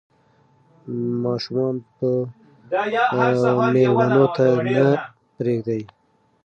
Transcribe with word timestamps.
ماشومان 1.23 1.75
به 1.97 2.09
مېلمنو 3.73 4.25
ته 4.35 4.45
نه 4.73 4.83
پرېږدي. 5.35 5.81